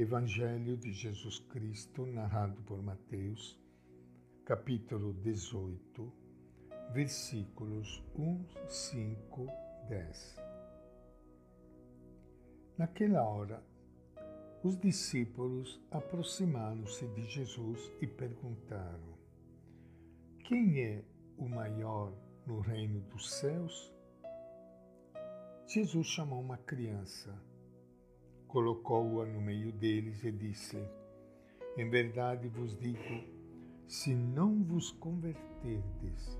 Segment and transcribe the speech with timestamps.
[0.00, 3.60] Evangelho de Jesus Cristo, narrado por Mateus,
[4.44, 6.12] capítulo 18,
[6.92, 9.46] versículos 1, 5,
[9.88, 10.36] 10.
[12.78, 13.60] Naquela hora,
[14.62, 19.18] os discípulos aproximaram-se de Jesus e perguntaram:
[20.44, 21.04] Quem é
[21.36, 22.14] o maior
[22.46, 23.92] no reino dos céus?
[25.66, 27.47] Jesus chamou uma criança
[28.48, 30.76] colocou-a no meio deles e disse:
[31.76, 33.24] Em verdade vos digo,
[33.86, 36.38] se não vos converterdes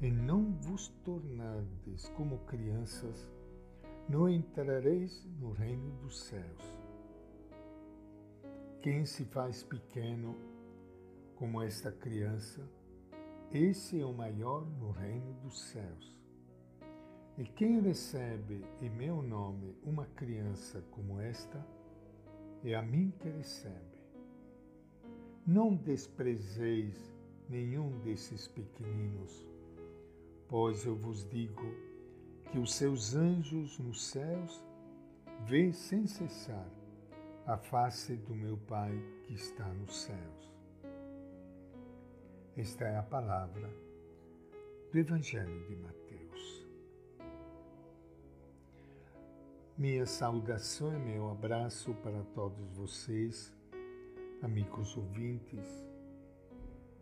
[0.00, 3.30] e não vos tornardes como crianças,
[4.08, 6.76] não entrareis no reino dos céus.
[8.82, 10.36] Quem se faz pequeno
[11.36, 12.68] como esta criança,
[13.52, 16.15] esse é o maior no reino dos céus.
[17.38, 21.62] E quem recebe em meu nome uma criança como esta,
[22.64, 24.00] é a mim que recebe.
[25.46, 27.14] Não desprezeis
[27.48, 29.46] nenhum desses pequeninos,
[30.48, 31.62] pois eu vos digo
[32.50, 34.64] que os seus anjos nos céus
[35.44, 36.68] vê sem cessar
[37.46, 38.92] a face do meu Pai
[39.24, 40.56] que está nos céus.
[42.56, 43.70] Esta é a palavra
[44.90, 46.25] do Evangelho de Mateus.
[49.78, 53.54] Minha saudação e meu abraço para todos vocês,
[54.40, 55.86] amigos ouvintes,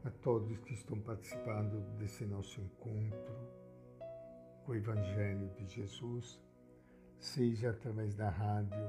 [0.04, 3.32] a todos que estão participando desse nosso encontro
[4.64, 6.42] com o Evangelho de Jesus,
[7.16, 8.84] seja através da rádio,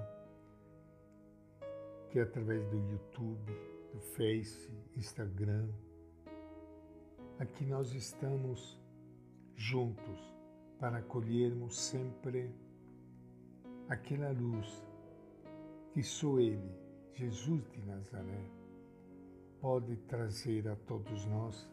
[2.09, 3.53] que é através do YouTube,
[3.93, 5.69] do Face, Instagram.
[7.37, 8.81] Aqui nós estamos
[9.55, 10.19] juntos
[10.79, 12.64] para acolhermos sempre
[13.89, 14.83] aquela luz
[15.91, 16.71] que só Ele,
[17.13, 18.49] Jesus de Nazaré,
[19.61, 21.69] pode trazer a todos nós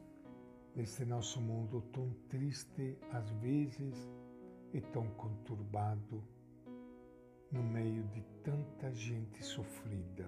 [0.75, 4.09] neste nosso mundo tão triste às vezes
[4.73, 6.23] e tão conturbado,
[7.51, 10.27] no meio de tanta gente sofrida.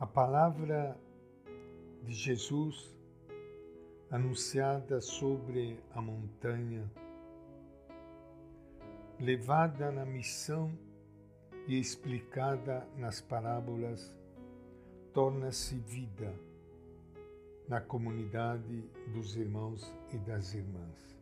[0.00, 0.98] A palavra
[2.02, 2.92] de Jesus
[4.10, 6.90] anunciada sobre a montanha
[9.18, 10.72] levada na missão
[11.66, 14.14] e explicada nas parábolas,
[15.12, 16.34] torna-se vida
[17.68, 18.82] na comunidade
[19.12, 21.14] dos irmãos e das irmãs.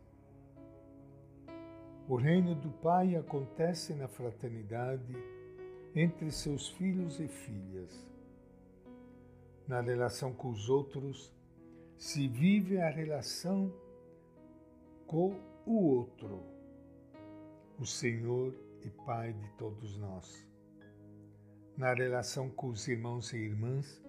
[2.07, 5.15] O reino do Pai acontece na fraternidade
[5.95, 8.05] entre seus filhos e filhas.
[9.65, 11.31] Na relação com os outros,
[11.97, 13.71] se vive a relação
[15.07, 16.43] com o outro
[17.79, 18.53] o Senhor
[18.83, 20.47] e Pai de todos nós.
[21.75, 24.01] Na relação com os irmãos e irmãs,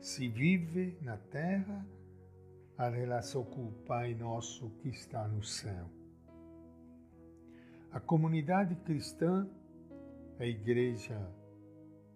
[0.00, 1.86] se vive na terra
[2.76, 5.88] a relação com o Pai nosso que está no céu.
[7.92, 9.48] A comunidade cristã,
[10.38, 11.18] a igreja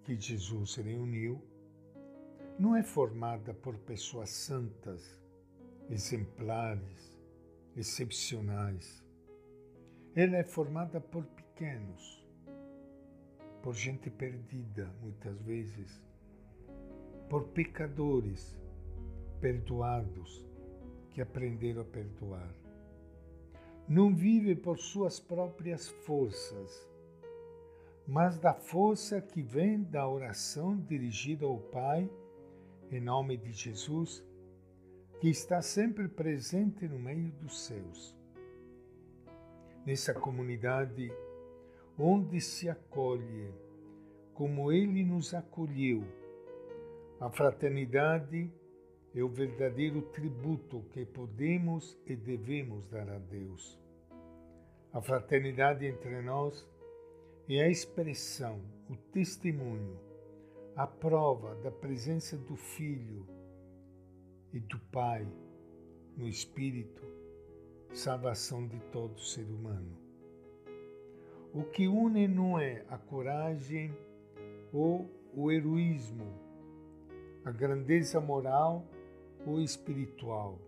[0.05, 1.41] que Jesus reuniu,
[2.59, 5.21] não é formada por pessoas santas,
[5.89, 7.19] exemplares,
[7.77, 9.02] excepcionais
[10.15, 12.23] ela é formada por pequenos,
[13.63, 16.03] por gente perdida, muitas vezes,
[17.31, 18.55] por pecadores
[19.41, 20.47] perdoados
[21.11, 22.55] que aprenderam a perdoar.
[23.89, 26.87] Não vive por suas próprias forças,
[28.07, 32.11] mas da força que vem da oração dirigida ao Pai,
[32.91, 34.23] em nome de Jesus,
[35.21, 38.22] que está sempre presente no meio dos seus
[39.85, 41.13] nessa comunidade
[41.99, 43.53] onde se acolhe,
[44.35, 46.05] como Ele nos acolheu.
[47.21, 48.51] A fraternidade
[49.15, 53.79] é o verdadeiro tributo que podemos e devemos dar a Deus.
[54.93, 56.69] A fraternidade entre nós
[57.49, 59.99] é a expressão, o testemunho,
[60.75, 63.27] a prova da presença do Filho
[64.53, 65.27] e do Pai
[66.17, 67.03] no Espírito
[67.93, 69.97] salvação de todo ser humano.
[71.53, 73.95] O que une não é a coragem
[74.73, 76.27] ou o heroísmo,
[77.45, 78.87] a grandeza moral
[79.47, 80.59] ou espiritual,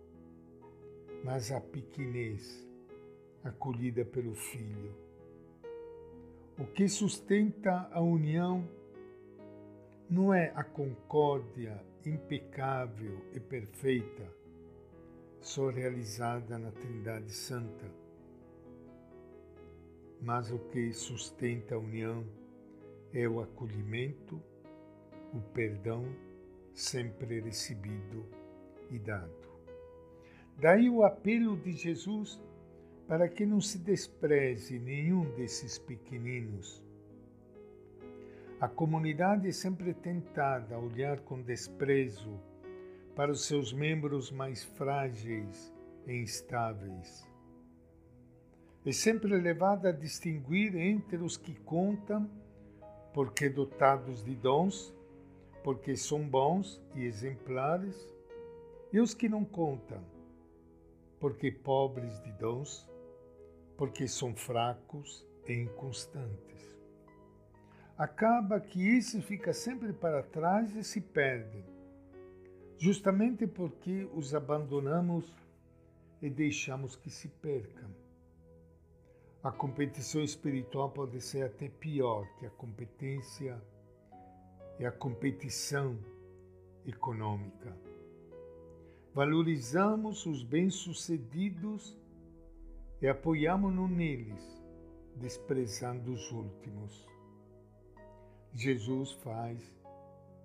[1.23, 2.67] mas a pequenez
[3.43, 4.93] acolhida pelo Filho.
[6.59, 8.67] O que sustenta a união
[10.09, 14.31] não é a concórdia impecável e perfeita,
[15.45, 17.85] só realizada na Trindade Santa.
[20.19, 22.25] Mas o que sustenta a união
[23.13, 24.41] é o acolhimento,
[25.31, 26.03] o perdão
[26.73, 28.25] sempre recebido
[28.89, 29.47] e dado.
[30.57, 32.41] Daí o apelo de Jesus
[33.07, 36.83] para que não se despreze nenhum desses pequeninos.
[38.59, 42.41] A comunidade é sempre tentada a olhar com desprezo
[43.15, 45.73] para os seus membros mais frágeis
[46.05, 47.25] e instáveis.
[48.85, 52.29] É sempre levada a distinguir entre os que contam,
[53.13, 54.93] porque dotados de dons,
[55.63, 57.95] porque são bons e exemplares,
[58.91, 60.03] e os que não contam,
[61.19, 62.87] porque pobres de dons,
[63.77, 66.77] porque são fracos e inconstantes.
[67.97, 71.63] Acaba que esse fica sempre para trás e se perde,
[72.77, 75.25] justamente porque os abandonamos
[76.21, 77.89] e deixamos que se percam.
[79.43, 83.61] A competição espiritual pode ser até pior que a competência
[84.79, 85.97] e a competição
[86.85, 87.77] econômica.
[89.13, 91.97] Valorizamos os bem-sucedidos
[93.01, 94.61] e apoiamos-nos neles,
[95.15, 97.07] desprezando os últimos.
[98.53, 99.61] Jesus faz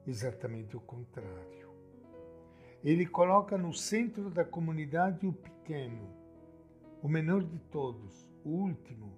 [0.06, 1.69] exatamente o contrário.
[2.82, 6.08] Ele coloca no centro da comunidade o pequeno,
[7.02, 9.12] o menor de todos, o último,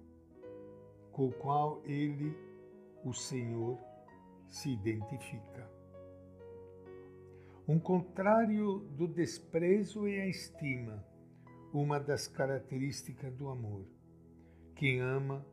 [1.11, 2.37] com o qual ele,
[3.05, 3.77] o Senhor,
[4.49, 5.69] se identifica.
[7.65, 11.01] Um contrário do desprezo é a estima,
[11.73, 13.85] uma das características do amor.
[14.75, 15.45] Quem ama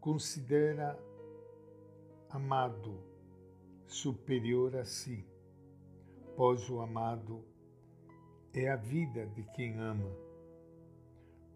[0.00, 0.98] considera
[2.30, 2.98] amado
[3.86, 5.26] superior a si,
[6.36, 7.42] pois o amado
[8.52, 10.10] é a vida de quem ama.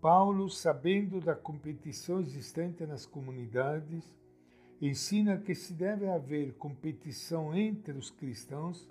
[0.01, 4.05] Paulo, sabendo da competição existente nas comunidades,
[4.81, 8.89] ensina que se deve haver competição entre os cristãos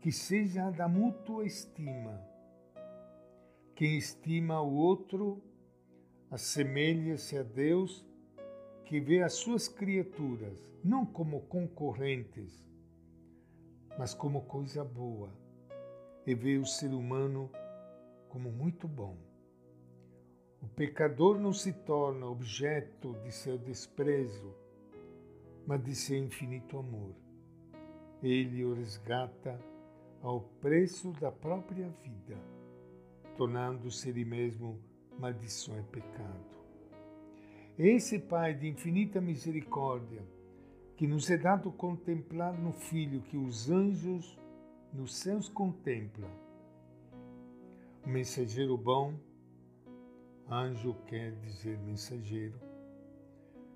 [0.00, 2.20] que seja da mútua estima.
[3.74, 5.42] Quem estima o outro
[6.30, 8.06] assemelha-se a Deus,
[8.84, 12.69] que vê as suas criaturas não como concorrentes,
[13.98, 15.30] mas como coisa boa,
[16.26, 17.50] e vê o ser humano
[18.28, 19.16] como muito bom.
[20.62, 24.54] O pecador não se torna objeto de seu desprezo,
[25.66, 27.14] mas de seu infinito amor.
[28.22, 29.58] Ele o resgata
[30.22, 32.36] ao preço da própria vida,
[33.36, 34.78] tornando-se ele mesmo
[35.18, 36.50] maldição e pecado.
[37.78, 40.22] Esse Pai de infinita misericórdia,
[41.00, 44.38] que nos é dado contemplar no Filho que os anjos
[44.92, 46.30] nos céus contemplam,
[48.04, 49.14] o mensageiro bom,
[50.46, 52.60] anjo quer dizer mensageiro,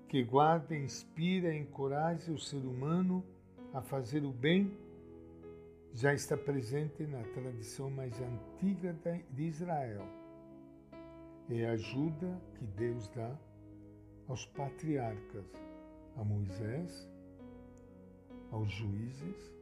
[0.07, 3.25] que guarda, inspira e encoraja o ser humano
[3.73, 4.77] a fazer o bem
[5.93, 8.95] já está presente na tradição mais antiga
[9.31, 10.07] de Israel.
[11.49, 13.35] É a ajuda que Deus dá
[14.27, 15.43] aos patriarcas,
[16.17, 17.14] a Moisés,
[18.55, 19.53] aos juízes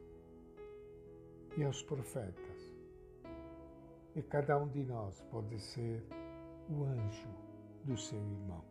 [1.56, 2.74] e aos profetas.
[4.14, 6.06] E cada um de nós pode ser
[6.70, 7.28] o anjo
[7.84, 8.64] do seu irmão.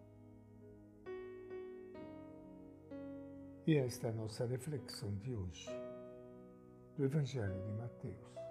[3.67, 5.69] E esta é a nossa reflexão de hoje
[6.95, 8.42] do Evangelho de Mateus.